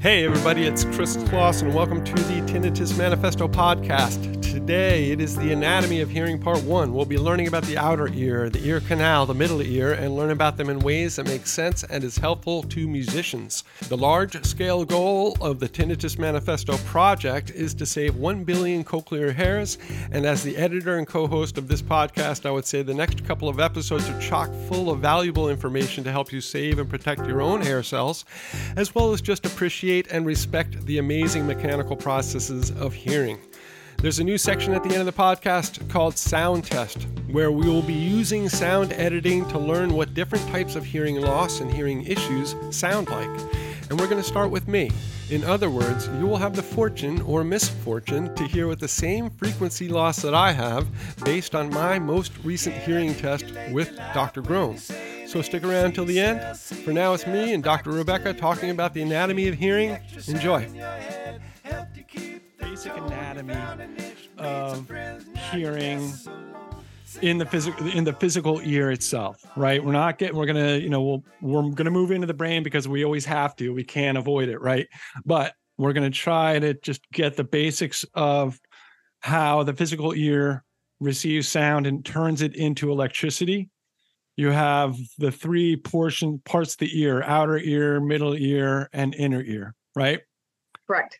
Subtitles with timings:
[0.00, 4.37] Hey, everybody, it's Chris Kloss, and welcome to the Tinnitus Manifesto podcast.
[4.50, 6.94] Today, it is the anatomy of hearing part one.
[6.94, 10.30] We'll be learning about the outer ear, the ear canal, the middle ear, and learn
[10.30, 13.62] about them in ways that make sense and is helpful to musicians.
[13.88, 19.34] The large scale goal of the Tinnitus Manifesto project is to save 1 billion cochlear
[19.34, 19.76] hairs,
[20.12, 23.24] and as the editor and co host of this podcast, I would say the next
[23.26, 27.26] couple of episodes are chock full of valuable information to help you save and protect
[27.26, 28.24] your own hair cells,
[28.76, 33.38] as well as just appreciate and respect the amazing mechanical processes of hearing.
[34.00, 37.66] There's a new section at the end of the podcast called Sound Test, where we
[37.66, 42.04] will be using sound editing to learn what different types of hearing loss and hearing
[42.04, 43.28] issues sound like.
[43.90, 44.92] And we're going to start with me.
[45.30, 49.30] In other words, you will have the fortune or misfortune to hear with the same
[49.30, 50.86] frequency loss that I have
[51.24, 54.42] based on my most recent hearing test with Dr.
[54.42, 54.78] Grohm.
[55.26, 56.56] So stick around till the end.
[56.56, 57.90] For now, it's me and Dr.
[57.90, 59.98] Rebecca talking about the anatomy of hearing.
[60.28, 60.68] Enjoy
[62.88, 63.54] basic anatomy
[64.38, 64.90] of
[65.52, 66.12] hearing
[67.22, 69.82] in the physical in the physical ear itself right?
[69.82, 72.86] We're not getting we're gonna you know we'll, we're gonna move into the brain because
[72.86, 73.72] we always have to.
[73.72, 74.86] We can't avoid it right?
[75.24, 78.58] But we're gonna try to just get the basics of
[79.20, 80.64] how the physical ear
[81.00, 83.70] receives sound and turns it into electricity.
[84.36, 89.42] You have the three portion parts of the ear outer ear middle ear and inner
[89.42, 90.20] ear right?
[90.86, 91.18] Correct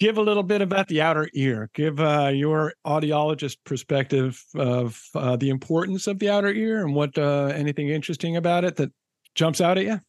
[0.00, 1.70] give a little bit about the outer ear.
[1.74, 7.18] Give uh, your audiologist perspective of uh, the importance of the outer ear and what
[7.18, 8.92] uh, anything interesting about it that
[9.34, 10.00] jumps out at you.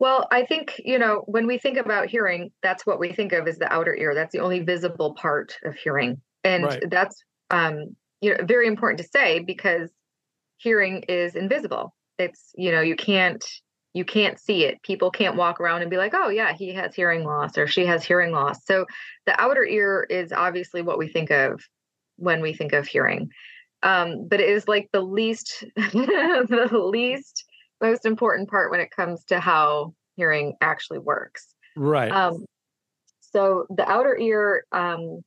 [0.00, 3.48] Well, I think you know when we think about hearing, that's what we think of
[3.48, 4.14] as the outer ear.
[4.14, 6.82] That's the only visible part of hearing, and right.
[6.88, 7.16] that's
[7.50, 9.90] um, you know very important to say because
[10.58, 11.94] hearing is invisible.
[12.16, 13.44] It's you know you can't
[13.94, 14.82] you can't see it.
[14.82, 17.86] People can't walk around and be like, oh, yeah, he has hearing loss or she
[17.86, 18.64] has hearing loss.
[18.64, 18.86] So
[19.26, 21.62] the outer ear is obviously what we think of
[22.16, 23.30] when we think of hearing.
[23.82, 27.44] Um, but it is like the least, the least
[27.80, 31.54] most important part when it comes to how hearing actually works.
[31.76, 32.10] Right.
[32.10, 32.44] Um,
[33.20, 35.20] so the outer ear, um,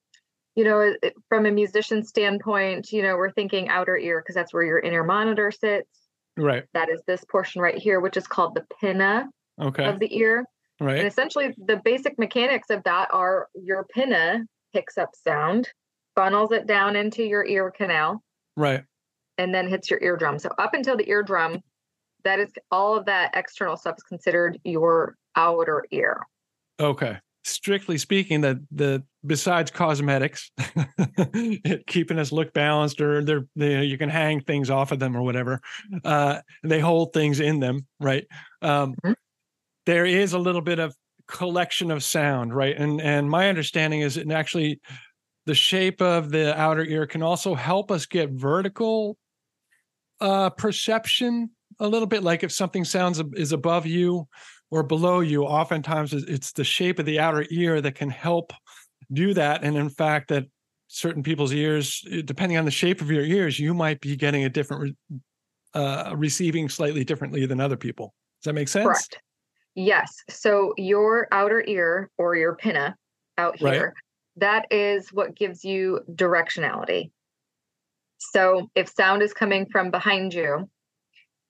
[0.55, 0.93] you know,
[1.29, 5.03] from a musician standpoint, you know, we're thinking outer ear because that's where your inner
[5.03, 6.00] monitor sits
[6.37, 6.63] Right.
[6.73, 9.27] That is this portion right here, which is called the pinna
[9.61, 9.85] okay.
[9.85, 10.45] of the ear.
[10.79, 10.97] Right.
[10.97, 15.69] And essentially, the basic mechanics of that are your pinna picks up sound,
[16.15, 18.23] funnels it down into your ear canal.
[18.57, 18.83] Right.
[19.37, 20.39] And then hits your eardrum.
[20.39, 21.59] So up until the eardrum,
[22.23, 26.21] that is all of that external stuff is considered your outer ear.
[26.79, 30.51] Okay strictly speaking that the besides cosmetics
[31.87, 35.23] keeping us look balanced or they're they, you can hang things off of them or
[35.23, 35.59] whatever
[36.05, 38.25] uh they hold things in them right?
[38.61, 39.13] Um mm-hmm.
[39.85, 40.95] there is a little bit of
[41.27, 42.77] collection of sound right?
[42.77, 44.79] And and my understanding is it actually
[45.47, 49.17] the shape of the outer ear can also help us get vertical
[50.19, 51.49] uh perception
[51.79, 54.27] a little bit like if something sounds is above you
[54.71, 58.53] or below you, oftentimes it's the shape of the outer ear that can help
[59.11, 59.63] do that.
[59.63, 60.45] And in fact, that
[60.87, 64.45] certain people's ears, eh, depending on the shape of your ears, you might be getting
[64.45, 64.95] a different,
[65.73, 68.13] uh, receiving slightly differently than other people.
[68.41, 68.85] Does that make sense?
[68.85, 69.19] Correct.
[69.75, 70.11] Yes.
[70.29, 72.95] So your outer ear or your pinna
[73.37, 73.93] out here, right.
[74.37, 77.11] that is what gives you directionality.
[78.17, 80.69] So if sound is coming from behind you,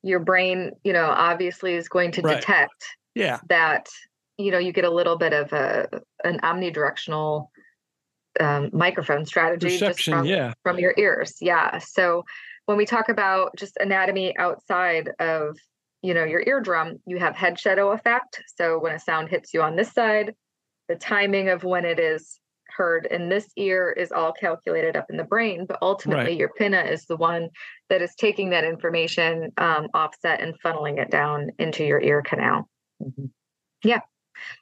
[0.03, 2.39] your brain, you know, obviously is going to right.
[2.39, 2.85] detect
[3.15, 3.87] yeah that
[4.37, 5.87] you know you get a little bit of a
[6.23, 7.47] an omnidirectional
[8.39, 10.53] um, microphone strategy Perception, from, yeah.
[10.63, 12.23] from your ears yeah so
[12.65, 15.57] when we talk about just anatomy outside of
[16.01, 19.61] you know your eardrum you have head shadow effect so when a sound hits you
[19.61, 20.33] on this side
[20.87, 25.17] the timing of when it is heard in this ear is all calculated up in
[25.17, 26.37] the brain but ultimately right.
[26.37, 27.49] your pinna is the one
[27.89, 32.67] that is taking that information um, offset and funneling it down into your ear canal
[33.01, 33.25] Mm-hmm.
[33.83, 34.01] Yeah.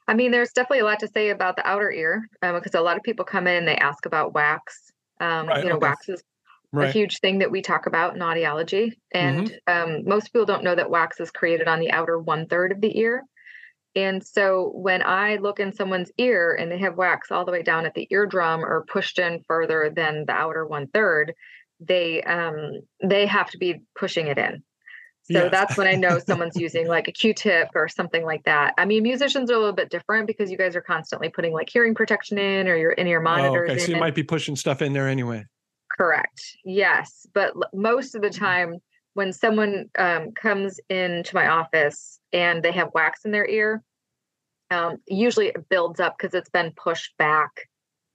[0.06, 2.80] I mean, there's definitely a lot to say about the outer ear um, because a
[2.80, 4.90] lot of people come in and they ask about wax.
[5.20, 5.88] Um, right, you know, okay.
[5.88, 6.22] wax is
[6.72, 6.88] right.
[6.88, 8.92] a huge thing that we talk about in audiology.
[9.12, 9.94] And mm-hmm.
[9.94, 12.80] um, most people don't know that wax is created on the outer one third of
[12.80, 13.24] the ear.
[13.96, 17.62] And so when I look in someone's ear and they have wax all the way
[17.62, 21.34] down at the eardrum or pushed in further than the outer one third,
[21.80, 24.62] they um, they have to be pushing it in.
[25.32, 28.74] So that's when I know someone's using like a Q-tip or something like that.
[28.78, 31.68] I mean, musicians are a little bit different because you guys are constantly putting like
[31.70, 33.70] hearing protection in or your in your monitors.
[33.70, 35.46] Oh, okay, so you might be pushing stuff in there anyway.
[35.96, 36.56] Correct.
[36.64, 38.44] Yes, but most of the mm-hmm.
[38.44, 38.78] time
[39.14, 43.82] when someone um, comes into my office and they have wax in their ear,
[44.70, 47.50] Um, usually it builds up because it's been pushed back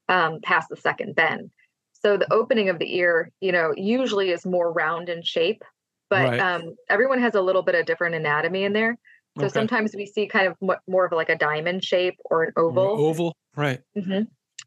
[0.07, 1.51] um, past the second bend.
[1.91, 5.63] So the opening of the ear, you know, usually is more round in shape,
[6.09, 6.39] but Right.
[6.39, 8.97] um, everyone has a little bit of different anatomy in there.
[9.37, 9.53] So Okay.
[9.53, 12.95] sometimes we see kind of mo- more of like a diamond shape or an oval.
[13.05, 13.81] Oval, right.
[13.95, 14.21] hmm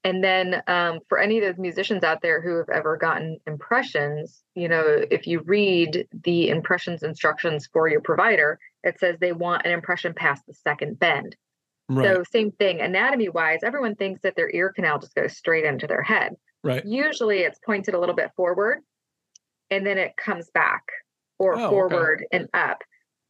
[0.05, 4.43] And then um, for any of those musicians out there who have ever gotten impressions,
[4.55, 9.65] you know, if you read the impressions instructions for your provider, it says they want
[9.65, 11.35] an impression past the second bend.
[11.89, 12.05] Right.
[12.05, 15.87] So same thing, anatomy wise, everyone thinks that their ear canal just goes straight into
[15.87, 16.35] their head.
[16.63, 16.85] right.
[16.85, 18.81] Usually it's pointed a little bit forward
[19.71, 20.83] and then it comes back
[21.39, 21.69] or Oh, okay.
[21.71, 22.83] forward and up.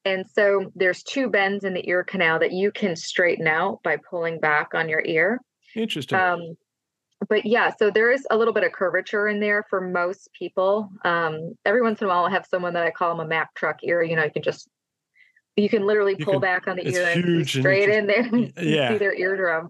[0.04, 3.96] And so there's two bends in the ear canal that you can straighten out by
[4.08, 5.40] pulling back on your ear.
[5.76, 6.18] Interesting.
[6.18, 6.56] Um,
[7.28, 10.88] but yeah, so there is a little bit of curvature in there for most people.
[11.04, 13.54] Um, every once in a while, I have someone that I call them a Mack
[13.54, 14.02] truck ear.
[14.02, 14.68] You know, you can just
[15.56, 18.64] you can literally You pull can- back on the ear and see and in there.
[18.64, 18.90] yeah.
[18.92, 19.68] see their eardrum.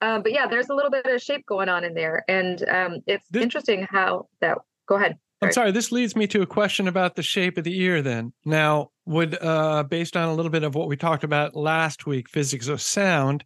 [0.00, 2.98] Um, but yeah, there's a little bit of shape going on in there, and um,
[3.06, 4.58] it's This- interesting how that.
[4.88, 5.16] Go ahead.
[5.42, 8.32] I'm sorry, this leads me to a question about the shape of the ear then.
[8.44, 12.28] Now, would uh based on a little bit of what we talked about last week,
[12.28, 13.44] physics of sound,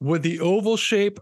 [0.00, 1.18] would the oval shape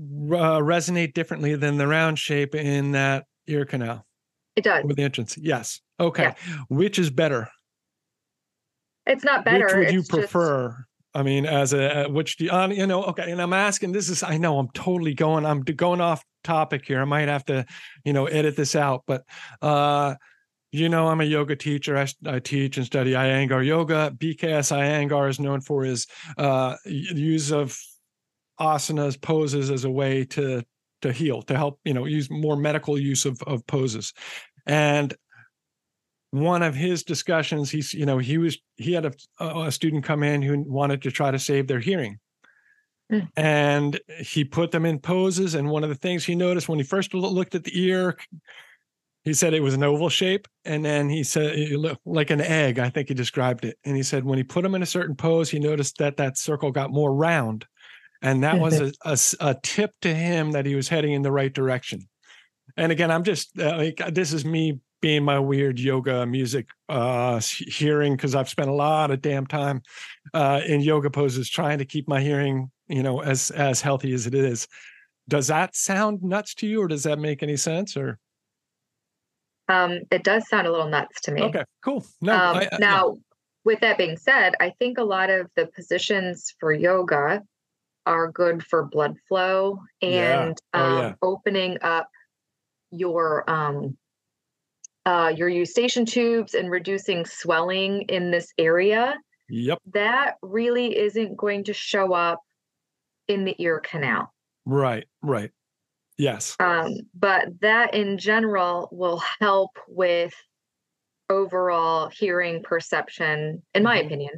[0.00, 4.04] uh, resonate differently than the round shape in that ear canal
[4.56, 4.84] It does.
[4.84, 5.36] with the entrance?
[5.38, 5.80] Yes.
[6.00, 6.34] Okay.
[6.68, 7.48] Which is better?
[9.06, 9.66] It's not better.
[9.66, 10.84] Which would you it's just- prefer?
[11.18, 13.02] I mean, as a which do you, on you know?
[13.06, 13.90] Okay, and I'm asking.
[13.90, 15.44] This is I know I'm totally going.
[15.44, 17.00] I'm going off topic here.
[17.00, 17.66] I might have to,
[18.04, 19.02] you know, edit this out.
[19.04, 19.24] But
[19.60, 20.14] uh,
[20.70, 21.96] you know, I'm a yoga teacher.
[22.24, 24.14] I teach and study Iyengar yoga.
[24.16, 26.06] BKS Iyengar is known for his
[26.36, 27.76] uh, use of
[28.60, 30.62] asanas, poses as a way to
[31.02, 31.80] to heal, to help.
[31.84, 34.12] You know, use more medical use of of poses,
[34.66, 35.12] and
[36.30, 39.12] one of his discussions he's you know he was he had a,
[39.44, 42.18] a student come in who wanted to try to save their hearing.
[43.10, 43.26] Mm.
[43.38, 46.84] and he put them in poses and one of the things he noticed when he
[46.84, 48.18] first looked at the ear
[49.24, 52.42] he said it was an oval shape and then he said it looked like an
[52.42, 53.78] egg i think he described it.
[53.84, 56.36] And he said when he put them in a certain pose he noticed that that
[56.36, 57.64] circle got more round.
[58.20, 58.92] And that was a
[59.40, 62.08] a tip to him that he was heading in the right direction.
[62.76, 67.40] And again i'm just uh, like this is me being my weird yoga music uh
[67.40, 69.80] hearing because i've spent a lot of damn time
[70.34, 74.26] uh in yoga poses trying to keep my hearing you know as as healthy as
[74.26, 74.66] it is
[75.28, 78.18] does that sound nuts to you or does that make any sense or
[79.68, 81.42] Um, it does sound a little nuts to me.
[81.42, 82.78] okay cool no um, I- I- yeah.
[82.78, 83.16] now,
[83.64, 87.42] with that being said, I think a lot of the positions for yoga
[88.06, 90.44] are good for blood flow Yeah.
[90.46, 91.14] and Oh, um, yeah.
[91.20, 92.08] opening up
[92.90, 93.98] your um,
[95.08, 99.16] uh, your eustachian tubes and reducing swelling in this area.
[99.48, 102.40] yep That really isn't going to show up
[103.26, 104.32] in the ear canal.
[104.66, 105.50] right right
[106.18, 110.34] yes Um, but that in general will help with
[111.30, 114.06] overall hearing perception, in my Mhm.
[114.06, 114.34] opinion.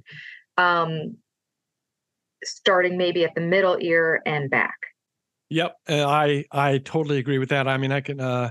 [0.56, 1.16] Um,
[2.44, 4.76] starting maybe at the middle ear and back.
[5.50, 7.66] Yep, uh, I I totally agree with that.
[7.66, 8.20] I mean, I can.
[8.20, 8.50] uh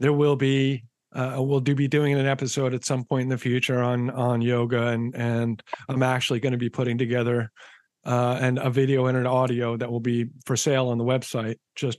[0.00, 0.84] There will be.
[1.16, 4.40] Uh, we'll do be doing an episode at some point in the future on on
[4.42, 7.50] yoga, and and I'm actually going to be putting together
[8.04, 11.56] uh, and a video and an audio that will be for sale on the website.
[11.74, 11.98] Just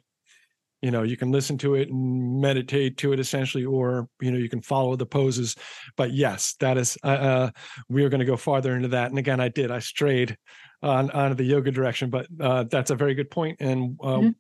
[0.84, 4.38] you know, you can listen to it and meditate to it essentially, or you know,
[4.38, 5.56] you can follow the poses.
[5.96, 6.98] But yes, that is.
[7.04, 7.50] Uh, uh,
[7.90, 9.10] we are going to go farther into that.
[9.10, 9.72] And again, I did.
[9.72, 10.38] I strayed
[10.84, 14.36] on on the yoga direction, but uh, that's a very good point, and uh, Mhm.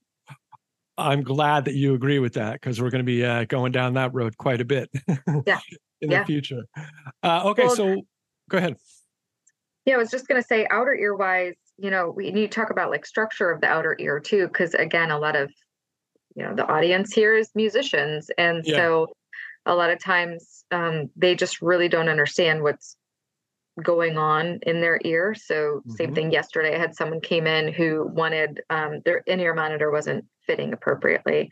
[0.97, 3.93] I'm glad that you agree with that because we're going to be uh, going down
[3.93, 4.89] that road quite a bit.
[5.45, 5.59] Yeah.
[6.01, 6.19] in Yeah.
[6.19, 6.63] the future.
[7.23, 8.01] Uh, okay, Well, so
[8.49, 8.75] go ahead.
[9.85, 12.55] Yeah, I was just going to say, outer ear wise, you know, we need to
[12.55, 15.51] talk about like structure of the outer ear too, because again, a lot of,
[16.35, 18.29] you know, the audience here is musicians.
[18.37, 18.77] And Yeah.
[18.77, 19.07] so
[19.65, 22.96] a lot of times um, they just really don't understand what's
[23.83, 25.35] going on in their ear.
[25.35, 26.13] So, same Mhm.
[26.13, 30.25] thing yesterday, I had someone came in who wanted um, their in ear monitor wasn't
[30.45, 31.49] fitting appropriately.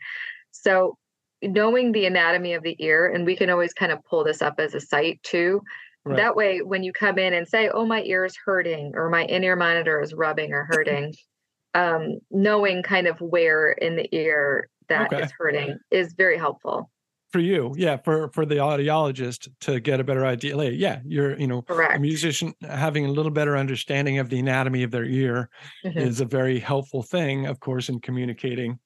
[0.52, 0.98] So,
[1.42, 4.54] knowing the anatomy of the ear, and we can always kind of pull this up
[4.58, 5.60] as a site too.
[6.04, 6.26] Right.
[6.26, 9.24] That way, when you come in and say, "Oh, my ear is hurting," or "My
[9.24, 11.14] in-ear monitor is rubbing or hurting,"
[11.74, 15.36] um, knowing kind of where in the ear that is Okay.
[15.38, 16.90] hurting is very helpful.
[17.32, 20.56] For you, yeah, for for the audiologist to get a better idea.
[20.56, 24.84] Like, yeah, you're you know a musician having a little better understanding of the anatomy
[24.84, 25.50] of their ear
[25.84, 25.96] Mhm.
[25.96, 28.78] is a very helpful thing, of course, in communicating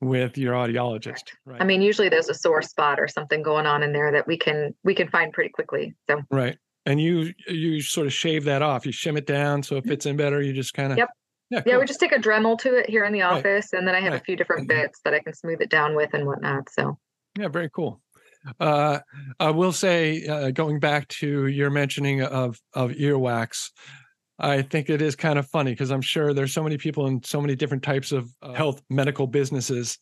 [0.00, 1.32] with your audiologist.
[1.46, 1.62] Right.
[1.62, 4.38] I mean, usually there's a sore spot or something going on in there that we
[4.38, 5.94] can we can find pretty quickly.
[6.10, 6.58] So Right.
[6.86, 8.86] and you you sort of shave that off.
[8.86, 10.42] You shim it down so it fits in better.
[10.42, 11.08] You just kind of Yep.
[11.50, 13.38] Yeah, Yeah, we just take a Dremel to it here in the Right.
[13.38, 14.20] office, and then I have Right.
[14.20, 16.68] a few different bits that I can smooth it down with and whatnot.
[16.70, 16.98] So
[17.38, 18.00] Yeah, very cool.
[18.58, 18.98] Uh,
[19.38, 23.70] I will say, uh, going back to your mentioning of of earwax,
[24.38, 27.22] I think it is kind of funny because I'm sure there's so many people in
[27.22, 29.98] so many different types of uh, health medical businesses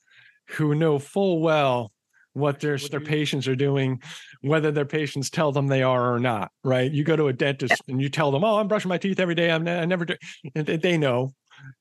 [0.49, 1.93] who know full well
[2.33, 4.01] what their their patients are doing,
[4.43, 6.51] whether their patients tell them they are or not.
[6.65, 6.91] Right?
[6.91, 9.35] You go to a dentist and you tell them, "Oh, I'm brushing my teeth every
[9.35, 9.51] day.
[9.51, 10.17] I'm I never do,"
[10.55, 11.33] and they know.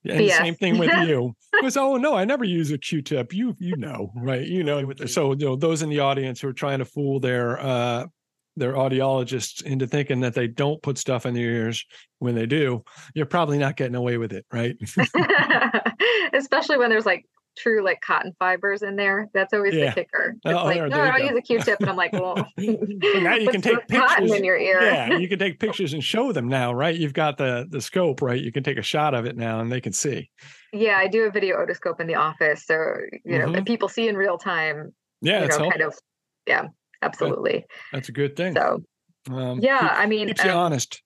[0.10, 0.38] And Yes.
[0.38, 1.36] same thing with you.
[1.52, 3.34] Because oh no, I never use a Q-tip.
[3.34, 4.46] You you know, right?
[4.46, 4.92] You know.
[5.06, 8.06] So you know those in the audience who are trying to fool their uh
[8.58, 11.86] their audiologists into thinking that they don't put stuff in their ears
[12.20, 14.78] when they do, you're probably not getting away with it, right?
[16.34, 17.26] especially when there's like
[17.58, 19.30] true like cotton fibers in there.
[19.34, 19.90] That's always Yeah.
[19.90, 20.36] the kicker.
[20.44, 23.36] It's Oh, like, there- no, there I use a Q-tip, and I'm like, well, now
[23.36, 24.32] you can take pictures.
[24.32, 24.82] in your ear.
[24.82, 26.96] yeah, you can take pictures and show them now, right?
[26.96, 28.42] You've got the the scope, right?
[28.42, 30.30] You can take a shot of it now and they can see.
[30.74, 32.76] Yeah, I do a video otoscope in the office, so
[33.24, 33.58] you know, Mhm.
[33.58, 34.94] and people see in real time.
[35.22, 35.72] Yeah, you know, helpful.
[35.72, 35.96] kind of.
[36.48, 36.68] Yeah,
[37.02, 37.66] absolutely.
[37.94, 38.54] That's a good thing.
[38.54, 38.84] So
[39.32, 41.02] Um, yeah, keep- I mean, keeps you um, honest.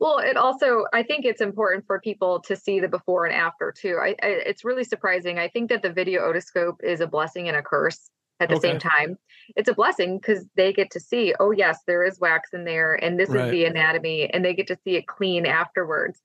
[0.00, 3.72] Well, it also I think it's important for people to see the before and after
[3.76, 3.98] too.
[4.00, 5.38] I, I it's really surprising.
[5.38, 8.10] I think that the video otoscope is a blessing and a curse
[8.40, 8.68] at the Okay.
[8.68, 9.18] same time.
[9.56, 12.94] It's a blessing because they get to see, oh yes, there is wax in there,
[12.94, 13.46] and this Right.
[13.46, 16.20] is the anatomy, and they get to see it clean afterwards.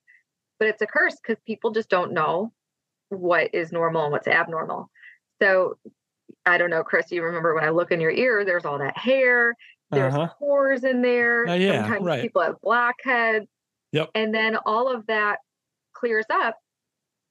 [0.59, 2.53] But it's a curse because people just don't know
[3.09, 4.89] what is normal and what's abnormal.
[5.41, 5.77] So
[6.45, 7.11] I don't know, Chris.
[7.11, 8.45] You remember when I look in your ear?
[8.45, 9.55] There's all that hair.
[9.93, 10.33] There's Uh-huh.
[10.39, 11.47] pores in there.
[11.47, 12.21] Uh, yeah, Sometimes right.
[12.21, 13.47] people have blackheads.
[13.91, 14.09] Yep.
[14.15, 15.39] And then all of that
[15.93, 16.57] clears up,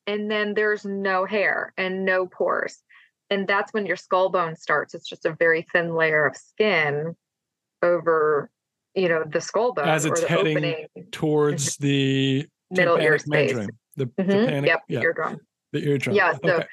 [0.07, 2.83] and then there's no hair and no pores.
[3.31, 4.95] And that's when your skull bone starts.
[4.95, 7.17] It's just a very thin layer of skin
[7.83, 8.51] over,
[8.95, 13.55] you know, the skull bone As it's the heading opening towards the middle ear space.
[13.97, 14.47] The, the Mhm.
[14.47, 15.41] panic, Yep, yeah, eardrum.
[15.73, 16.15] the eardrum.
[16.17, 16.67] Yeah, so Okay.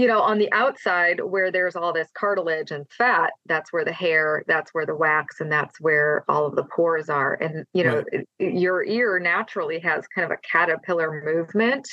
[0.00, 3.92] You know, on the outside where there's all this cartilage and fat, that's where the
[3.92, 7.34] hair, that's where the wax, and that's where all of the pores are.
[7.34, 11.86] And you know, it- your ear naturally has kind of a caterpillar movement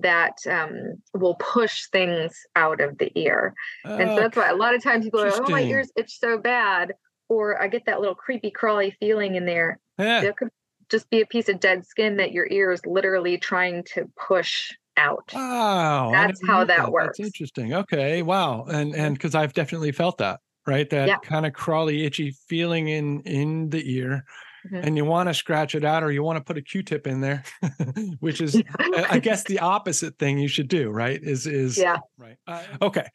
[0.00, 3.54] that um, will push things out of the ear.
[3.84, 6.18] And so that's why a lot of times people are, like, oh, my ears itch
[6.18, 6.94] so bad,
[7.28, 9.78] or I get that little creepy crawly feeling in there.
[9.98, 10.22] Yeah.
[10.22, 10.48] There could
[10.90, 14.72] just be a piece of dead skin that your ear is literally trying to push
[14.96, 15.30] out.
[15.34, 16.10] Wow.
[16.12, 17.18] That's how knew that works.
[17.18, 17.74] That's interesting.
[17.74, 18.22] Okay.
[18.22, 18.64] Wow.
[18.64, 20.88] And and because I've definitely felt that, right?
[20.90, 21.18] That Yeah.
[21.18, 24.24] kind of crawly, itchy feeling in in the ear.
[24.70, 24.86] Mhm.
[24.86, 27.20] And you want to scratch it out or you want to put a Q-tip in
[27.20, 27.42] there,
[28.20, 31.20] which is I I guess the opposite thing you should do, right?
[31.22, 31.98] Is is yeah.
[32.18, 32.36] right.
[32.80, 33.06] Okay.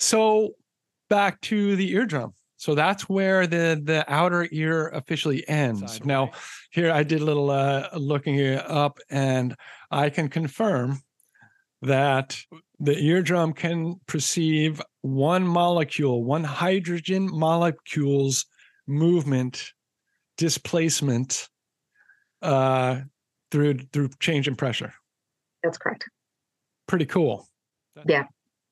[0.00, 0.54] So
[1.08, 2.32] back to the eardrum.
[2.58, 6.02] So that's where the the outer ear officially ends.
[6.04, 6.30] Now,
[6.70, 9.54] here I did a little uh, looking up, and
[9.90, 11.02] I can confirm
[11.82, 12.38] that
[12.80, 18.46] the eardrum can perceive one molecule, one hydrogen molecule's
[18.86, 19.72] movement,
[20.36, 21.48] displacement
[22.42, 23.00] uh,
[23.50, 24.92] through through change in pressure.
[25.62, 26.04] That's correct.
[26.86, 27.48] Pretty cool.
[28.06, 28.24] Yeah.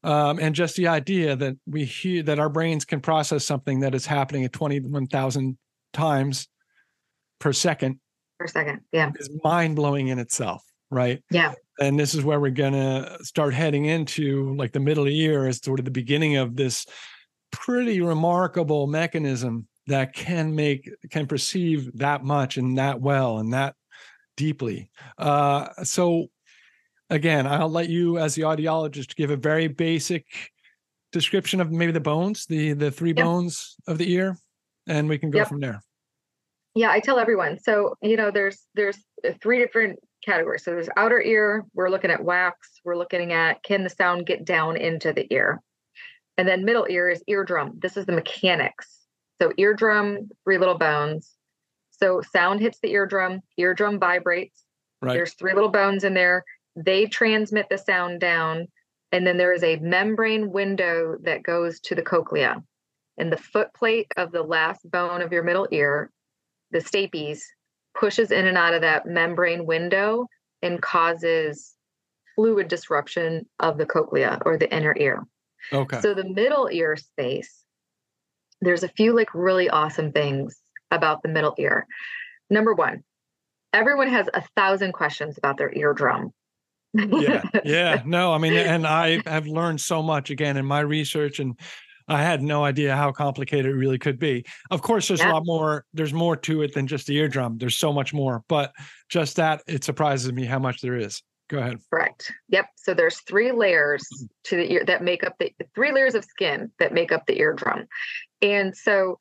[0.02, 3.94] Um, and just the idea that we hear that our brains can process something that
[3.94, 5.56] is happening at 21,000
[5.94, 6.46] times
[7.40, 7.98] per second
[8.38, 8.80] per second.
[8.92, 9.10] Yeah.
[9.18, 11.22] is mind blowing in itself, right?
[11.30, 11.54] Yeah.
[11.80, 15.58] And this is where we're going to start heading into like the middle ear is
[15.58, 16.86] sort of the beginning of this
[17.50, 23.74] pretty remarkable mechanism that can make, can perceive that much and that well and that
[24.36, 24.90] deeply.
[25.18, 26.28] Uh, so,
[27.10, 30.24] again, I'll let you, as the audiologist, give a very basic
[31.12, 34.36] description of maybe the bones, the the three bones of the ear,
[34.88, 35.48] and we can go Yep.
[35.48, 35.80] from there.
[36.74, 36.90] Yeah.
[36.90, 37.58] I tell everyone.
[37.60, 40.64] So, you know, there's there's uh, three different categories.
[40.64, 44.44] So there's outer ear, we're looking at wax, we're looking at can the sound get
[44.44, 45.60] down into the ear?
[46.36, 47.78] And then middle ear is eardrum.
[47.80, 48.98] This is the mechanics.
[49.40, 51.34] So eardrum, three little bones.
[51.90, 54.64] So sound hits the eardrum, eardrum vibrates.
[55.00, 55.14] Right.
[55.14, 56.44] There's three little bones in there.
[56.76, 58.68] They transmit the sound down.
[59.12, 62.62] And then there is a membrane window that goes to the cochlea.
[63.16, 66.10] And the foot plate of the last bone of your middle ear,
[66.72, 67.42] the stapes,
[67.94, 70.26] pushes in and out of that membrane window
[70.62, 71.74] and causes
[72.34, 75.22] fluid disruption of the cochlea or the inner ear.
[75.72, 76.00] Okay.
[76.00, 77.64] So the middle ear space,
[78.60, 80.56] there's a few like really awesome things
[80.90, 81.86] about the middle ear.
[82.50, 83.02] Number one,
[83.72, 86.32] everyone has a thousand questions about their eardrum.
[86.94, 91.40] yeah yeah no i mean and i have learned so much again in my research
[91.40, 91.58] and
[92.08, 94.44] I had no idea how complicated it really could be.
[94.70, 95.32] Of course, there's yeah.
[95.32, 95.84] a lot more.
[95.94, 97.58] There's more to it than just the eardrum.
[97.58, 98.72] There's so much more, but
[99.08, 101.22] just that it surprises me how much there is.
[101.48, 101.78] Go ahead.
[101.90, 102.32] Correct.
[102.48, 102.66] Yep.
[102.76, 104.26] So there's three layers mm-hmm.
[104.44, 107.38] to the ear that make up the three layers of skin that make up the
[107.38, 107.86] eardrum.
[108.40, 109.18] And so,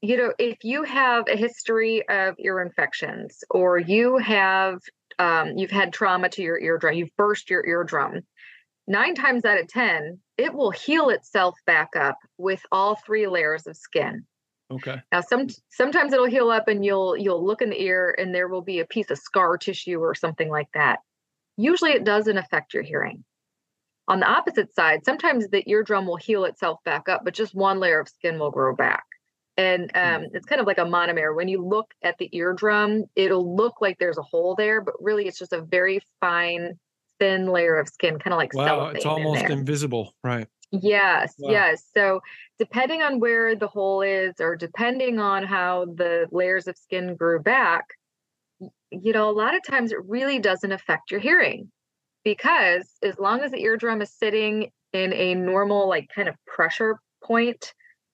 [0.00, 4.78] you know, if you have a history of ear infections or you have
[5.18, 8.20] um, you've had trauma to your eardrum, you've burst your eardrum,
[8.86, 13.66] nine times out of 10, it will heal itself back up with all three layers
[13.66, 14.24] of skin.
[14.70, 15.00] Okay.
[15.12, 18.48] Now some sometimes it'll heal up and you'll you'll look in the ear and there
[18.48, 20.98] will be a piece of scar tissue or something like that.
[21.56, 23.24] Usually it doesn't affect your hearing.
[24.08, 27.80] On the opposite side, sometimes the eardrum will heal itself back up, but just one
[27.80, 29.04] layer of skin will grow back.
[29.56, 29.98] And hmm.
[29.98, 31.34] um, it's kind of like a monomer.
[31.34, 35.26] When you look at the eardrum, it'll look like there's a hole there, but really
[35.26, 36.78] it's just a very fine,
[37.18, 40.48] thin layer of skin, kind of like wow, it's almost in invisible, right?
[40.72, 41.50] Yes, wow.
[41.50, 41.84] yes.
[41.94, 42.20] So
[42.58, 47.40] depending on where the hole is, or depending on how the layers of skin grew
[47.40, 47.84] back,
[48.90, 51.70] you know, a lot of times it really doesn't affect your hearing
[52.24, 56.98] because as long as the eardrum is sitting in a normal, like kind of pressure
[57.22, 57.72] point,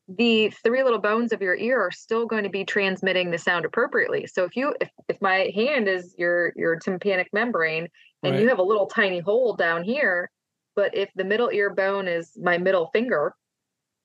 [0.09, 3.65] the three little bones of your ear are still going to be transmitting the sound
[3.65, 4.27] appropriately.
[4.27, 7.89] So if you if, if my hand is your your tympanic membrane
[8.23, 8.43] and right.
[8.43, 10.31] you have a little tiny hole down here,
[10.77, 13.35] but if the middle ear bone is my middle finger,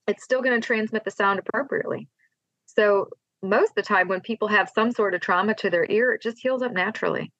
[0.07, 2.07] it's still going to transmit the sound appropriately.
[2.65, 3.09] So
[3.43, 6.21] most of the time when people have some sort of trauma to their ear, it
[6.21, 7.31] just heals up naturally.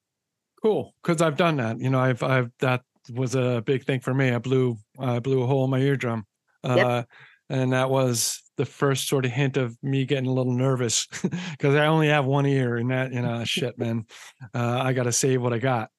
[0.62, 1.80] Cool, because I've done that.
[1.80, 2.82] You know, I've I've that
[3.12, 4.30] was a big thing for me.
[4.30, 6.24] I blew I blew a hole in my eardrum,
[6.64, 7.08] uh, yep.
[7.48, 11.06] and that was the first sort of hint of me getting a little nervous
[11.52, 14.04] because I only have one ear, and that you know, shit, man,
[14.52, 15.90] uh, I got to save what I got.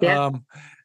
[0.00, 0.26] Yeah.
[0.26, 0.44] Um,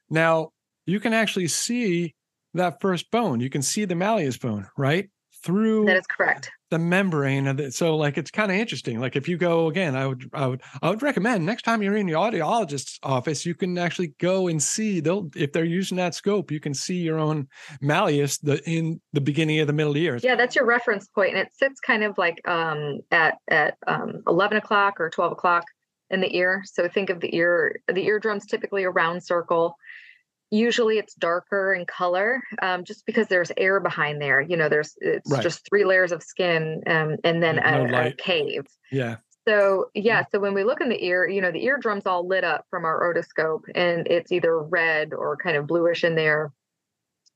[0.09, 0.51] now
[0.85, 2.15] you can actually see
[2.53, 3.39] that first bone.
[3.39, 5.09] You can see the malleus bone, right?
[5.43, 7.73] Through that is correct the membrane of it.
[7.73, 8.99] So like it's kind of interesting.
[8.99, 11.97] Like if you go again, I would I would I would recommend next time you're
[11.97, 16.15] in the audiologist's office, you can actually go and see they'll if they're using that
[16.15, 17.47] scope, you can see your own
[17.81, 20.19] malleus the in the beginning of the middle ear.
[20.21, 21.29] Yeah, that's your reference point.
[21.29, 25.65] And it sits kind of like um at at um 11 o'clock or 12 o'clock
[26.09, 26.63] in the ear.
[26.65, 29.75] So think of the ear, the eardrum's typically a round circle.
[30.51, 34.41] Usually it's darker in color um, just because there's air behind there.
[34.41, 35.43] You know there's it's right.
[35.43, 38.65] just three layers of skin um, and then a, no a, cave.
[38.91, 39.17] Yeah.
[39.47, 42.43] So yeah so when we look in the ear you know the eardrum's all lit
[42.43, 46.51] up from our otoscope and it's either red or kind of bluish in there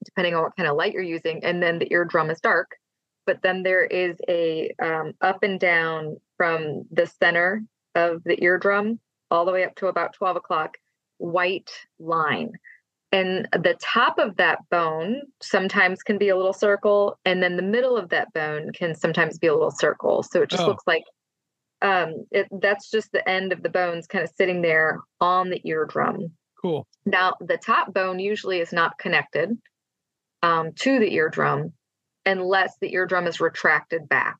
[0.04, 2.72] depending on what kind of light you're using and then the eardrum is dark.
[3.26, 7.64] But then there is a um, up and down from the center
[7.96, 9.00] of the eardrum
[9.32, 10.78] all the way up to about 12 o'clock
[11.18, 12.52] white line
[13.14, 17.62] and the top of that bone sometimes can be a little circle, and then the
[17.62, 20.24] middle of that bone can sometimes be a little circle.
[20.24, 20.68] So it just oh.
[20.68, 21.04] looks like
[21.84, 25.62] um, it, that's just the end of the bones kind of sitting there on the
[25.64, 26.32] eardrum.
[26.60, 26.88] Cool.
[27.06, 29.60] Now, the top bone usually is not connected
[30.42, 31.74] um, to the eardrum
[32.26, 34.38] unless the eardrum is retracted back.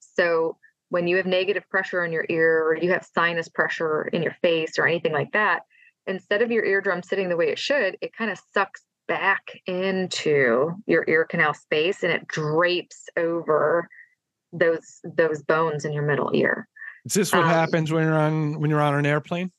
[0.00, 0.58] So
[0.94, 4.36] when you have negative pressure in your ear or you have sinus pressure in your
[4.42, 5.62] face or anything like that,
[6.06, 10.70] instead of your eardrum sitting the way it should, it kind of sucks back into
[10.86, 13.88] your ear canal space and it drapes over
[14.52, 16.68] those those bones in your middle ear.
[17.04, 19.50] Is this what um, happens when you're on when you're on an airplane?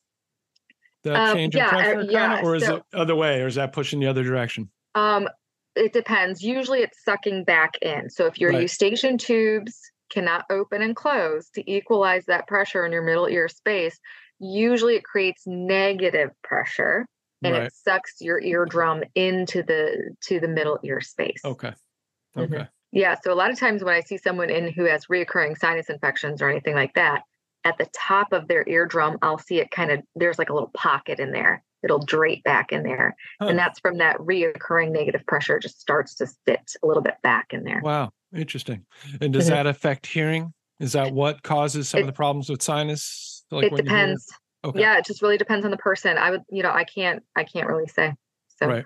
[1.02, 3.46] The um, change in yeah, pressure, uh, yeah, or is so, it other way, or
[3.46, 4.70] is that pushing the other direction?
[4.94, 5.28] Um,
[5.74, 6.40] it depends.
[6.40, 8.08] Usually, it's sucking back in.
[8.08, 8.62] So if your right.
[8.62, 9.78] eustachian tubes
[10.10, 13.98] cannot open and close to equalize that pressure in your middle ear space,
[14.38, 17.06] usually it creates negative pressure
[17.42, 17.62] and right.
[17.64, 21.40] it sucks your eardrum into the to the middle ear space.
[21.44, 21.68] Okay.
[21.68, 22.40] Mm-hmm.
[22.40, 22.54] Okay.
[22.54, 22.64] Mm-hmm.
[22.92, 23.16] Yeah.
[23.22, 26.40] So a lot of times when I see someone in who has reoccurring sinus infections
[26.40, 27.22] or anything like that,
[27.64, 30.70] at the top of their eardrum, I'll see it kind of there's like a little
[30.72, 31.62] pocket in there.
[31.82, 33.14] It'll drape back in there.
[33.40, 33.48] Huh.
[33.48, 35.58] And that's from that reoccurring negative pressure.
[35.58, 37.80] Just starts to sit a little bit back in there.
[37.82, 38.10] Wow.
[38.34, 38.84] Interesting.
[39.20, 40.52] And does that affect hearing?
[40.78, 43.44] Is that what causes some it, of the problems with sinus?
[43.50, 44.26] Like it depends.
[44.64, 44.80] Okay.
[44.80, 46.18] Yeah, it just really depends on the person.
[46.18, 48.14] I would, you know, I can't, I can't really say.
[48.58, 48.84] So, right.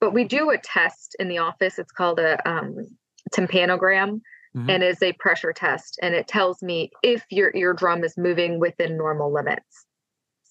[0.00, 1.78] but we do a test in the office.
[1.78, 2.76] It's called a um,
[3.32, 4.20] tympanogram,
[4.56, 4.70] mm-hmm.
[4.70, 8.96] and is a pressure test, and it tells me if your eardrum is moving within
[8.96, 9.86] normal limits.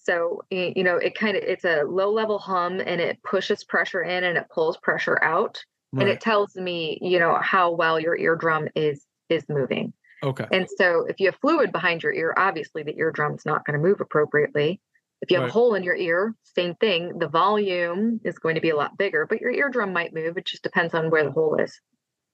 [0.02, 4.02] So, you know, it kind of it's a low level hum, and it pushes pressure
[4.02, 6.02] in and it pulls pressure out, right.
[6.02, 9.92] and it tells me, you know, how well your eardrum is is moving.
[10.22, 10.46] Okay.
[10.52, 13.86] And so if you have fluid behind your ear, obviously the eardrum's not going to
[13.86, 14.80] move appropriately.
[15.22, 15.50] If you have right.
[15.50, 17.18] a hole in your ear, same thing.
[17.18, 20.36] The volume is going to be a lot bigger, but your eardrum might move.
[20.36, 21.78] It just depends on where the hole is.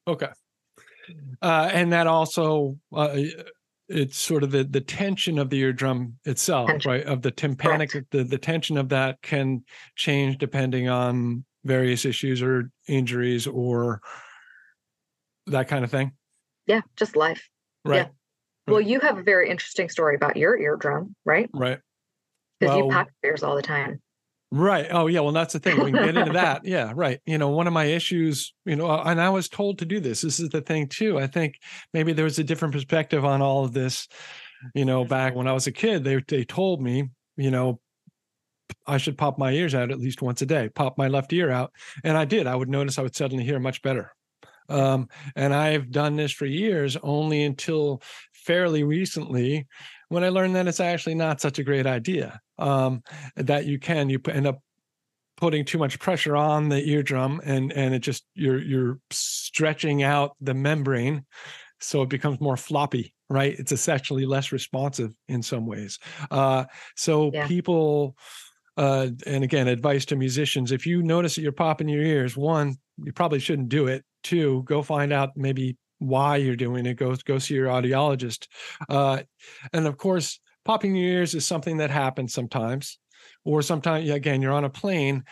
[0.08, 0.28] Okay.
[1.42, 3.16] uh, and that also uh,
[3.88, 6.90] it's sort of the the tension of the eardrum itself, tension.
[6.90, 7.04] right?
[7.04, 8.10] Of the tympanic, Correct.
[8.10, 9.64] the the tension of that can
[9.96, 14.00] change depending on various issues or injuries or
[15.46, 16.12] that kind of thing.
[16.66, 17.48] Yeah, just life.
[17.84, 17.96] Right.
[17.96, 18.08] Yeah.
[18.68, 21.48] Well, you have a very interesting story about your eardrum, right?
[21.54, 21.78] Right.
[22.58, 24.00] Because well, you pop ears all the time.
[24.50, 24.86] Right.
[24.90, 25.20] Oh, yeah.
[25.20, 25.82] Well, that's the thing.
[25.82, 26.62] We can get into that.
[26.64, 26.92] Yeah.
[26.94, 27.20] Right.
[27.26, 30.22] You know, one of my issues, you know, and I was told to do this.
[30.22, 31.18] This is the thing, too.
[31.18, 31.58] I think
[31.92, 34.08] maybe there was a different perspective on all of this.
[34.74, 37.78] You know, back when I was a kid, they, they told me, you know,
[38.86, 41.50] I should pop my ears out at least once a day, pop my left ear
[41.50, 41.72] out.
[42.04, 42.46] And I did.
[42.46, 44.12] I would notice I would suddenly hear much better.
[44.68, 48.02] Um, and I've done this for years only until
[48.32, 49.66] fairly recently
[50.08, 52.40] when I learned that it's actually not such a great idea.
[52.58, 53.02] Um,
[53.36, 54.60] that you can you end up
[55.36, 60.34] putting too much pressure on the eardrum and and it just you're you're stretching out
[60.40, 61.24] the membrane
[61.78, 65.98] so it becomes more floppy right it's essentially less responsive in some ways
[66.30, 66.64] uh,
[66.96, 67.46] so yeah.
[67.46, 68.16] people
[68.76, 72.76] uh, and again advice to musicians if you notice that you're popping your ears one
[72.98, 74.04] you probably shouldn't do it.
[74.22, 76.94] Two go find out maybe why you're doing it.
[76.94, 78.48] Go go see your audiologist.
[78.88, 79.22] Uh,
[79.72, 82.98] and of course popping your ears is something that happens sometimes.
[83.44, 85.24] Or sometimes again you're on a plane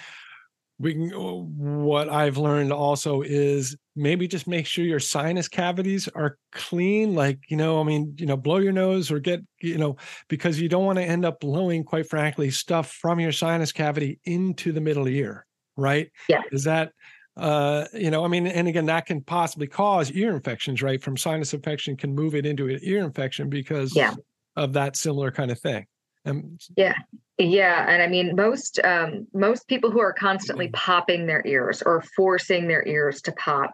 [0.79, 6.37] we can what i've learned also is maybe just make sure your sinus cavities are
[6.53, 9.97] clean like you know i mean you know blow your nose or get you know
[10.29, 14.19] because you don't want to end up blowing quite frankly stuff from your sinus cavity
[14.25, 16.91] into the middle ear right yeah is that
[17.37, 21.03] uh, you know, I mean, and again, that can possibly cause ear infections, right?
[21.03, 24.15] From sinus infection can move it into an ear infection because yeah.
[24.55, 25.87] of that similar kind of thing.
[26.27, 26.95] Um, yeah,
[27.39, 30.75] yeah, and I mean, most um, most people who are constantly mm-hmm.
[30.75, 33.71] popping their ears or forcing their ears to pop,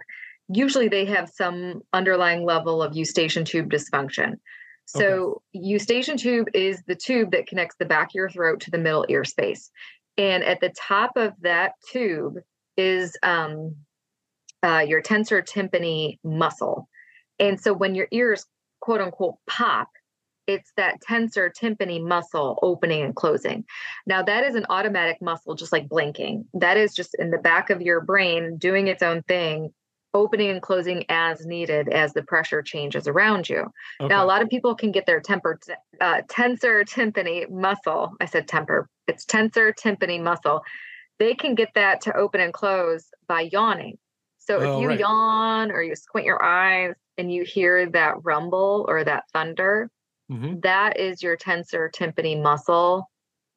[0.49, 4.39] usually they have some underlying level of eustachian tube dysfunction.
[4.87, 5.61] So, okay.
[5.69, 9.07] eustachian tube is the tube that connects the back of your throat to the middle
[9.09, 9.71] ear space.
[10.17, 12.39] And at the top of that tube
[12.77, 13.77] is um,
[14.65, 16.89] uh, your tensor tympani muscle.
[17.39, 18.45] And so when your ears
[18.81, 19.89] quote unquote pop,
[20.51, 23.65] it's that tensor tympani muscle opening and closing.
[24.07, 26.47] Now, that is an automatic muscle, just like blinking.
[26.55, 29.73] That is just in the back of your brain doing its own thing,
[30.13, 33.67] opening and closing as needed as the pressure changes around you.
[34.01, 34.09] Okay.
[34.09, 35.59] Now, a lot of people can get their temper,
[36.01, 38.13] uh, tensor tympani muscle.
[38.21, 40.63] I said temper, it's tensor tympani muscle
[41.21, 43.99] they can get that to open and close by yawning.
[44.39, 44.99] So if oh, you right.
[44.99, 49.91] yawn or you squint your eyes and you hear that rumble or that thunder,
[50.31, 50.61] mm-hmm.
[50.61, 53.11] that is your tensor tympani muscle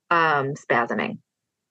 [0.09, 1.19] um, spasming.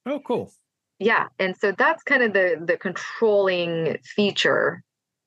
[0.06, 0.52] Oh, cool.
[0.98, 4.82] Yeah, and so that's kind of the the controlling feature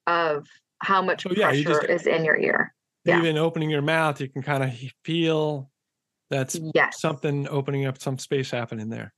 [0.08, 0.48] of
[0.80, 2.74] how much so, yeah, pressure just, is in your ear.
[3.04, 3.20] Yeah.
[3.20, 4.72] Even opening your mouth, you can kind of
[5.04, 5.70] feel
[6.30, 7.00] that's yes.
[7.00, 9.14] something opening up some space happening there.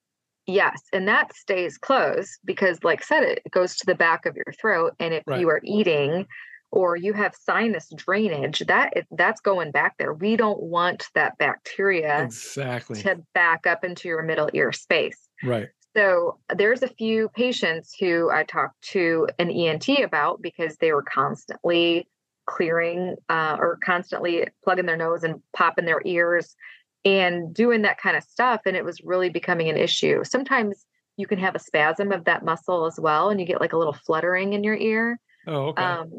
[0.45, 4.35] Yes, and that stays closed because, like I said, it goes to the back of
[4.35, 4.93] your throat.
[4.99, 5.39] And if right.
[5.39, 6.25] you are eating
[6.71, 10.13] or you have sinus drainage, that that's going back there.
[10.13, 15.29] We don't want that bacteria exactly to back up into your middle ear space.
[15.43, 15.69] Right.
[15.95, 21.03] So there's a few patients who I talked to an ENT about because they were
[21.03, 22.07] constantly
[22.45, 26.55] clearing uh, or constantly plugging their nose and popping their ears
[27.03, 28.61] and doing that kind of stuff.
[28.65, 30.23] And it was really becoming an issue.
[30.23, 30.85] Sometimes
[31.17, 33.77] you can have a spasm of that muscle as well, and you get like a
[33.77, 35.19] little fluttering in your ear.
[35.47, 35.81] Oh, okay.
[35.81, 36.11] Um,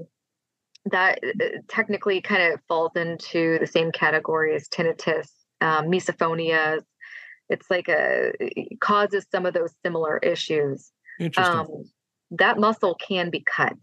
[0.86, 5.28] that uh, technically kind of falls into the same category as tinnitus,
[5.60, 6.80] um, misophonia.
[7.48, 10.92] It's like a it causes some of those similar issues.
[11.18, 11.54] Interesting.
[11.54, 11.84] Um,
[12.32, 13.78] that muscle can be cut.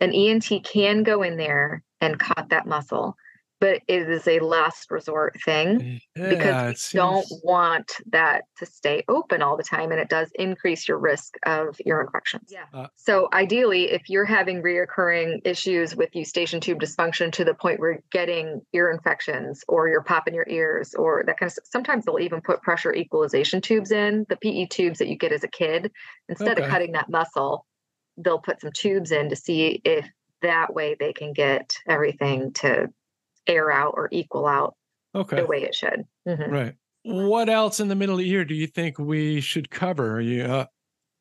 [0.00, 3.16] An ENT can go in there and cut that muscle
[3.64, 9.02] but it is a last resort thing yeah, because you don't want that to stay
[9.08, 12.50] open all the time and it does increase your risk of ear infections.
[12.52, 12.66] Yeah.
[12.74, 17.80] Uh, so ideally if you're having reoccurring issues with eustachian tube dysfunction to the point
[17.80, 22.04] where you're getting ear infections or you're popping your ears or that kind of sometimes
[22.04, 25.48] they'll even put pressure equalization tubes in, the PE tubes that you get as a
[25.48, 25.90] kid.
[26.28, 26.64] Instead okay.
[26.64, 27.64] of cutting that muscle,
[28.18, 30.06] they'll put some tubes in to see if
[30.42, 32.88] that way they can get everything to
[33.46, 34.74] air out or equal out
[35.14, 35.36] okay.
[35.36, 36.04] the way it should.
[36.26, 36.52] Mm-hmm.
[36.52, 36.74] Right.
[37.02, 40.20] What else in the middle ear do you think we should cover?
[40.20, 40.66] You, uh,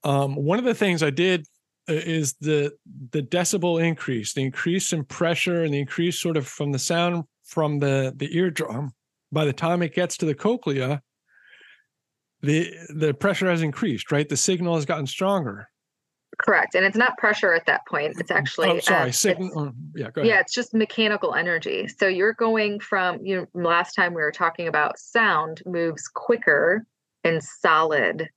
[0.04, 1.46] um, one of the things I did
[1.90, 2.72] uh, is the
[3.12, 7.26] the decibel increase, the increase in pressure, and the increase sort of from the sound
[7.44, 8.92] from the the eardrum.
[9.32, 11.02] By the time it gets to the cochlea,
[12.42, 14.12] the the pressure has increased.
[14.12, 15.68] Right, the signal has gotten stronger.
[16.40, 16.76] Correct.
[16.76, 18.16] And it's not pressure at that point.
[18.20, 19.48] It's actually oh, sorry, uh, signal.
[19.48, 20.30] it's- oh, yeah, go ahead.
[20.30, 21.88] yeah, it's just mechanical energy.
[21.88, 26.86] So you're going from you know last time we were talking about sound moves quicker
[27.24, 28.30] in solid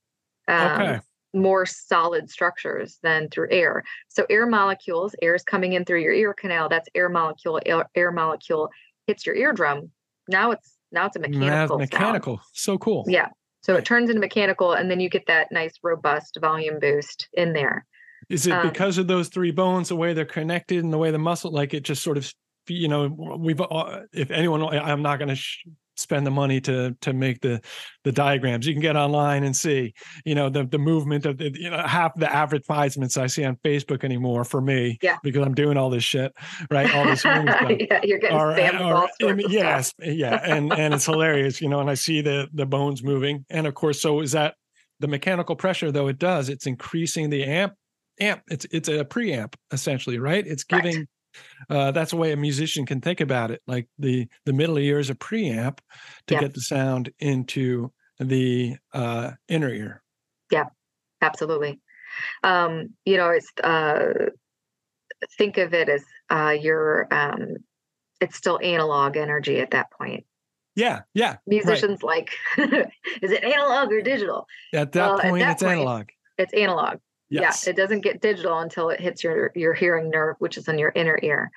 [0.47, 0.99] um, okay.
[1.33, 3.83] more solid structures than through air.
[4.07, 6.69] So air molecules, air is coming in through your ear canal.
[6.69, 7.59] That's air molecule.
[7.65, 8.69] Air, air molecule
[9.07, 9.91] hits your eardrum.
[10.29, 11.67] Now it's now it's a Math- mechanical.
[11.67, 11.79] sound.
[11.79, 12.41] mechanical.
[12.53, 13.03] So cool.
[13.07, 13.29] Yeah.
[13.67, 17.51] So it turns into mechanical, and then you get that nice robust volume boost in
[17.51, 17.85] there.
[18.29, 21.11] Is it Um, because of those three bones, the way they're connected, and the way
[21.11, 22.33] the muscle, like it just sort of,
[22.69, 23.59] you know, we've.
[23.59, 25.65] uh, If anyone, I'm not going to sh-
[25.97, 27.59] spend the money to to make the
[28.03, 28.65] the diagrams.
[28.65, 29.93] You can get online and see,
[30.25, 33.57] you know, the the movement of the, you know, half the advertisements I see on
[33.65, 35.17] Facebook anymore for me, Yeah.
[35.23, 36.31] because I'm doing all this shit,
[36.71, 36.93] right?
[36.95, 39.51] All this yeah, you're getting Are- are- all sorts im- of stuff.
[39.51, 41.79] yes, yeah, and and it's hilarious, you know.
[41.79, 44.55] And I see the the bones moving, and of course, so is that
[44.99, 45.91] the mechanical pressure?
[45.91, 47.73] Though it does, it's increasing the amp.
[48.19, 48.41] Amp.
[48.49, 50.45] It's it's a preamp essentially, right?
[50.45, 50.83] It's Right.
[51.69, 53.61] Uh, that's the way a musician can think about it.
[53.67, 55.79] Like the the middle ear is a preamp
[56.27, 56.41] to Yeah.
[56.41, 60.03] get the sound into the uh, inner ear.
[60.51, 60.65] Yeah,
[61.21, 61.79] absolutely
[62.43, 64.29] um you know it's uh
[65.37, 67.57] think of it as uh your um
[68.21, 70.25] it's still analog energy at that point
[70.75, 71.31] Yeah, yeah.
[71.31, 71.39] right.
[71.47, 75.79] musicians like is it analog or digital At that Well, at point, that it's point,
[75.79, 76.07] analog.
[76.37, 76.97] it's analog
[77.29, 77.65] Yes.
[77.65, 80.77] yeah it doesn't get digital until it hits your your hearing nerve which is in
[80.79, 81.51] your inner ear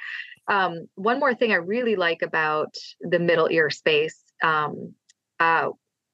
[0.49, 4.95] um one more thing i really like about the middle ear space um
[5.39, 5.69] uh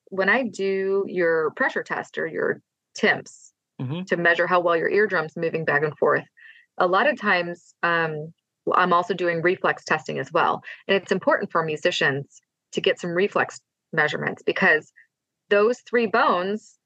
[0.09, 2.61] when i do your pressure test or your
[2.95, 4.07] tymps Mhm.
[4.07, 6.25] to measure how well your eardrum's moving back and forth
[6.79, 8.33] a lot of times um
[8.75, 12.41] i'm also doing reflex testing as well and it's important for musicians
[12.73, 13.61] to get some reflex
[13.93, 14.93] measurements because
[15.51, 16.79] those three bones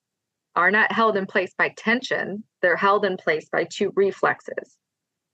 [0.56, 4.76] are not held in place by tension they're held in place by two reflexes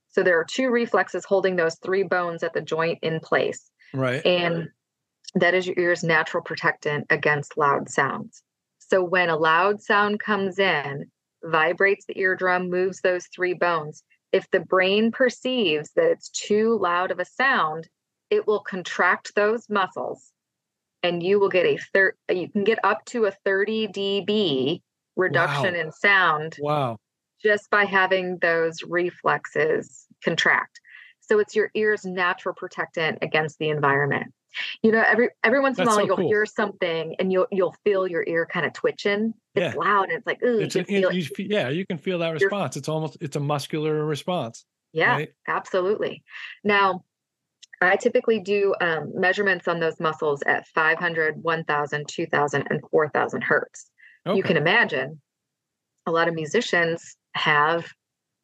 [0.09, 4.25] so there are two reflexes holding those three bones at the joint in place right.
[4.25, 4.69] and
[5.37, 8.43] that is your ear's natural protectant against loud sounds.
[8.79, 11.11] So when a loud sound comes in,
[11.45, 14.03] vibrates the eardrum, moves those three bones.
[14.33, 17.89] If the brain perceives that it's too loud of a sound,
[18.31, 20.33] it will contract those muscles
[21.03, 24.83] and you will get a third you can get up to a 30 dB
[25.17, 25.81] reduction Wow.
[25.81, 26.99] in sound Wow.
[27.43, 30.81] just by having those reflexes contract.
[31.21, 34.33] So it's your ear's natural protectant against the environment.
[34.83, 36.29] You know, every every once in a while so you'll cool.
[36.29, 39.35] hear something and you'll you'll feel your ear kind of twitching.
[39.55, 39.81] It's Yeah.
[39.81, 42.77] loud and it's like, ooh, It's you an, you, yeah, you can feel that response.
[42.77, 44.65] It's almost it's a muscular response.
[44.93, 45.33] Yeah, right?
[45.47, 46.23] absolutely.
[46.65, 47.05] Now,
[47.83, 53.91] I typically do um, measurements on those muscles at 500, 1000, 2000, and 4000 hertz.
[54.27, 54.37] Okay.
[54.37, 55.21] you can imagine
[56.07, 57.87] a lot of musicians have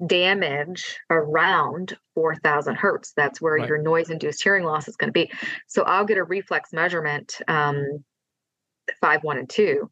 [0.07, 3.68] damage around 4000 hertz that's where Right.
[3.68, 5.31] your noise induced hearing loss is going to be
[5.68, 8.05] so i'll get a reflex measurement um
[9.01, 9.88] 5 1 and 2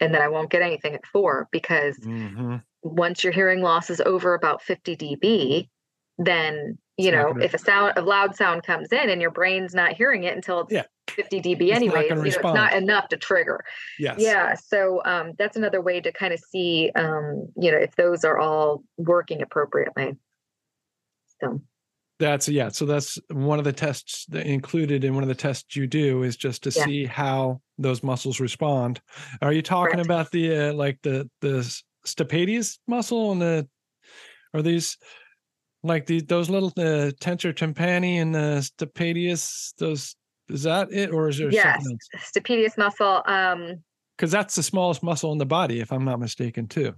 [0.00, 2.62] and then i won't get anything at 4 because Mhm.
[2.82, 5.68] once your hearing loss is over about 50 dB,
[6.16, 9.74] then you know gonna- if a sound a loud sound comes in and your brain's
[9.74, 10.84] not hearing it until it's Yeah.
[11.08, 13.64] 50 dB It's anyways, you know, it's not enough to trigger.
[13.98, 14.16] Yes.
[14.20, 18.24] Yeah, so um, that's another way to kind of see, um, you know, if those
[18.24, 20.14] are all working appropriately.
[21.40, 21.60] So
[22.20, 22.68] That's yeah.
[22.68, 26.22] So that's one of the tests that included in one of the tests you do
[26.22, 26.84] is just to Yeah.
[26.84, 29.00] see how those muscles respond.
[29.40, 30.06] Are you talking Correct.
[30.06, 33.68] about the uh, like the the s- stapedius muscle and the
[34.54, 34.96] are these
[35.82, 39.74] like the those little uh, tensor tympani and the stapedius?
[39.78, 40.16] Those
[40.48, 42.32] is that it or is there yes, something else?
[42.32, 43.22] stapedius muscle.
[43.26, 43.82] Um,
[44.16, 46.94] Because that's the smallest muscle in the body, if I'm not mistaken, too.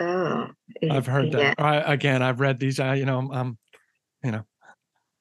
[0.00, 0.48] oh,
[0.90, 1.54] I've heard yeah.
[1.54, 1.60] that.
[1.60, 2.80] I, again, I've read these.
[2.80, 3.58] I, you know, I'm,
[4.22, 4.44] you know,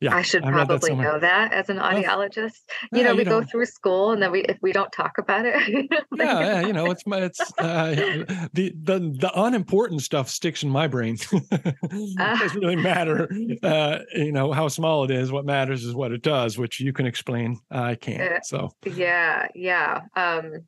[0.04, 0.16] yeah.
[0.16, 1.14] I should I that probably somewhere.
[1.14, 2.62] know that as an audiologist.
[2.92, 3.50] You Yeah, know, you we go don't.
[3.50, 5.56] through school and then we if we don't talk about it.
[6.16, 7.92] yeah, yeah, you know, it's my, it's uh,
[8.54, 11.18] the the the unimportant stuff sticks in my brain.
[11.32, 13.30] it doesn't really matter,
[13.64, 15.32] uh, you know, how small it is.
[15.32, 17.60] What matters is what it does, which you can explain.
[17.72, 18.46] I Uh, can't.
[18.46, 20.02] So Yeah, yeah.
[20.16, 20.68] Um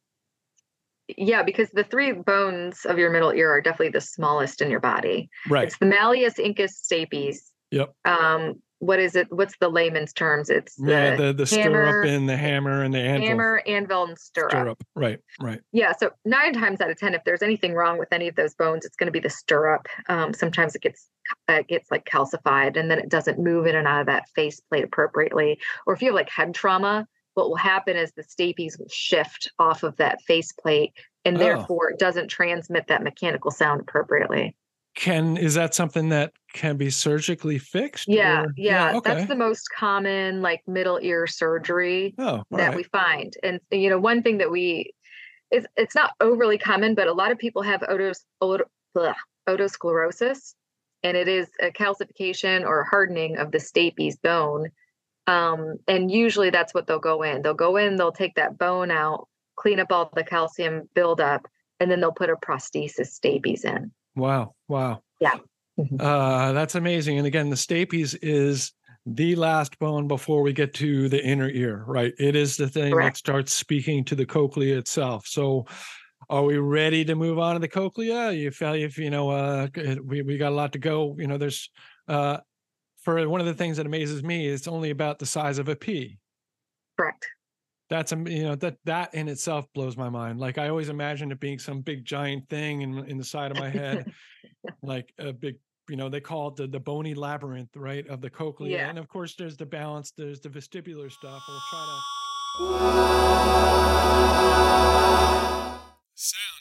[1.17, 4.79] yeah, because the three bones of your middle ear are definitely the smallest in your
[4.79, 5.29] body.
[5.49, 7.37] right, It's the malleus, incus, stapes.
[7.71, 7.93] Yep.
[8.05, 9.27] Um, what is it?
[9.31, 10.49] What's the layman's terms?
[10.49, 13.27] It's yeah, the, the the hammer- stirrup and the hammer and the anvil.
[13.27, 14.51] hammer, anvil, and stirrup.
[14.51, 14.83] stirrup.
[14.95, 15.61] Right, right.
[15.71, 15.93] Yeah.
[15.97, 18.85] So nine times out of ten, if there's anything wrong with any of those bones,
[18.85, 19.87] it's going to be the stirrup.
[20.09, 21.07] Um, sometimes it gets
[21.49, 24.27] uh, it gets like calcified, and then it doesn't move in and out of that
[24.35, 25.59] faceplate appropriately.
[25.87, 29.51] Or if you have like head trauma, what will happen is the stapes will shift
[29.57, 30.91] off of that faceplate,
[31.23, 31.39] and Oh.
[31.39, 34.55] therefore it doesn't transmit that mechanical sound appropriately.
[34.95, 38.07] Can is that something that can be surgically fixed?
[38.07, 39.13] Yeah, or- yeah, okay.
[39.13, 42.75] that's the most common like middle ear surgery oh, that right.
[42.75, 43.33] we find.
[43.43, 44.93] And you know, one thing that we
[45.51, 49.13] it's it's not overly common, but a lot of people have otos, oto, blah,
[49.47, 50.55] otosclerosis,
[51.03, 54.69] and it is a calcification or hardening of the stapes bone.
[55.27, 57.41] Um, and usually that's what they'll go in.
[57.41, 61.47] They'll go in, they'll take that bone out, clean up all the calcium buildup,
[61.79, 63.91] and then they'll put a prosthesis stapes in.
[64.15, 64.55] Wow.
[64.67, 65.03] Wow.
[65.19, 65.35] Yeah.
[65.77, 65.99] Mhm.
[65.99, 67.17] Uh, that's amazing.
[67.17, 68.71] And again, the stapes is
[69.05, 72.13] the last bone before we get to the inner ear, right?
[72.17, 75.27] It is the thing that starts speaking to the cochlea itself.
[75.27, 75.65] So
[76.29, 78.31] are we ready to move on to the cochlea?
[78.31, 79.67] You feel if you know uh
[80.03, 81.15] we, we got a lot to go.
[81.19, 81.69] You know, there's
[82.07, 82.37] uh
[83.01, 85.75] for one of the things that amazes me, it's only about the size of a
[85.75, 86.17] pea.
[86.97, 87.27] Correct.
[87.89, 90.39] That's um, you know that that in itself blows my mind.
[90.39, 93.57] Like I always imagined it being some big giant thing in in the side of
[93.57, 94.11] my head,
[94.81, 95.55] like a big
[95.87, 98.89] you know they call it the the bony labyrinth right of the cochlea, Yeah.
[98.89, 101.43] and of course there's the balance, there's the vestibular stuff.
[101.47, 102.05] We'll try to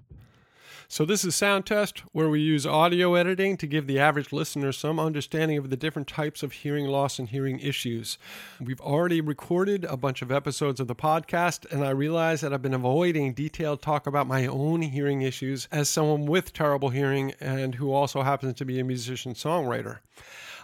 [0.92, 4.72] So this is Sound Test, where we use audio editing to give the average listener
[4.72, 8.18] some understanding of the different types of hearing loss and hearing issues.
[8.60, 12.64] We've already recorded a bunch of episodes of the podcast, and I realize that I've
[12.64, 17.76] been avoiding detailed talk about my own hearing issues as someone with terrible hearing and
[17.76, 20.00] who also happens to be a musician songwriter.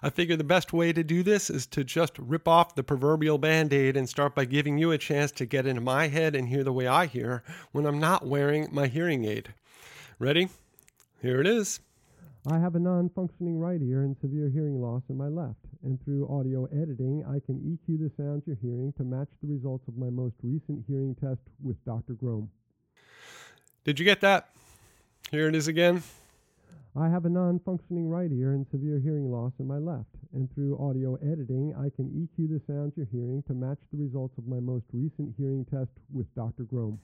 [0.02, 3.38] I figure the best way to do this is to just rip off the proverbial
[3.38, 6.50] band aid and start by giving you a chance to get into my head and
[6.50, 9.54] hear the way I hear when I'm not wearing my hearing aid.
[10.18, 10.48] Ready?
[11.22, 11.82] Here it is.
[12.48, 16.02] I have a non functioning right ear and severe hearing loss in my left, and
[16.06, 19.98] through audio editing, I can EQ the sounds you're hearing to match the results of
[19.98, 22.14] my most recent hearing test with Dr.
[22.14, 22.48] Grome.
[23.84, 24.52] Did you get that?
[25.32, 26.02] Here it is again.
[26.96, 30.50] I have a non functioning right ear and severe hearing loss in my left, and
[30.56, 34.48] through audio editing, I can EQ the sounds you're hearing to match the results of
[34.48, 36.64] my most recent hearing test with Dr.
[36.64, 37.00] Grome.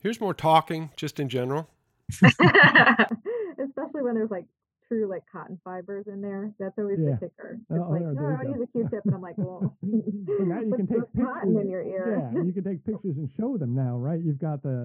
[0.00, 1.70] Here's more talking, just in general.
[3.58, 4.46] Especially when there's like
[4.88, 6.52] true like cotton fibers in there.
[6.58, 7.14] That's always Yeah.
[7.20, 7.58] the kicker.
[7.70, 8.58] Uh, oh, It's like, there- no, oh, there I you want to go.
[8.58, 11.62] use a Q-tip, and I'm like, well, So now you can take cotton pictures.
[11.64, 12.30] in your ear.
[12.32, 14.20] Yeah, you can take pictures and show them now, right?
[14.20, 14.84] You've got the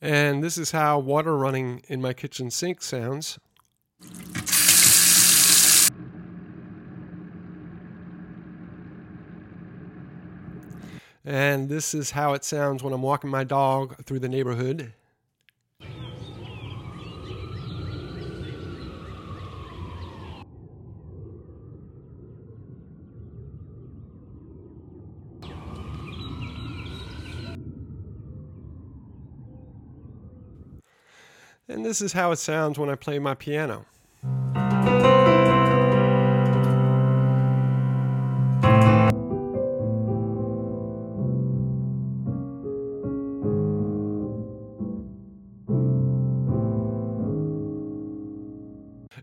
[0.00, 3.38] And this is how water running in my kitchen sink sounds.
[11.24, 14.92] And this is how it sounds when I'm walking my dog through the neighborhood.
[31.86, 33.86] This is how it sounds when I play my piano.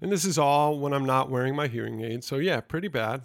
[0.02, 2.23] And this is all when I'm not wearing my hearing aid.
[2.23, 3.23] So, yeah, pretty bad.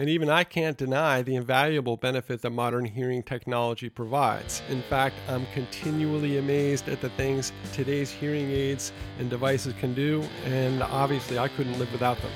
[0.00, 4.62] And even I can't deny the invaluable benefit that modern hearing technology provides.
[4.68, 10.22] In fact, I'm continually amazed at the things today's hearing aids and devices can do,
[10.44, 12.30] and obviously I couldn't live without them.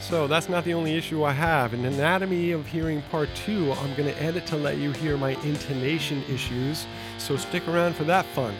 [0.00, 1.72] So that's not the only issue I have.
[1.72, 5.36] In Anatomy of Hearing Part 2, I'm going to edit to let you hear my
[5.44, 6.84] intonation issues,
[7.18, 8.56] so stick around for that fun.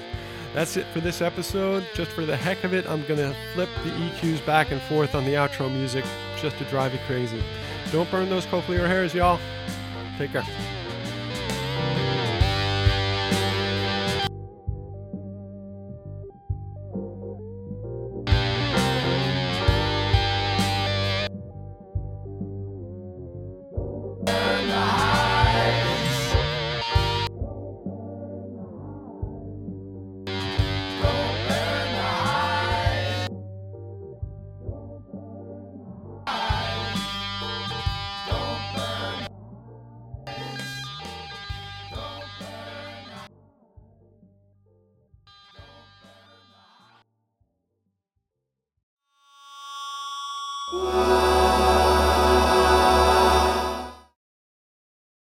[0.54, 1.84] That's it for this episode.
[1.92, 5.16] Just for the heck of it, I'm going to flip the EQs back and forth
[5.16, 6.04] on the outro music
[6.40, 7.42] just to drive you crazy.
[7.90, 9.40] Don't burn those cochlear hairs, y'all.
[10.18, 10.77] Take care.